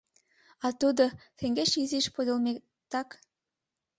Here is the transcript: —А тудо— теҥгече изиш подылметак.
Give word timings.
—А 0.65 0.67
тудо— 0.79 1.05
теҥгече 1.37 1.77
изиш 1.83 2.05
подылметак. 2.15 3.09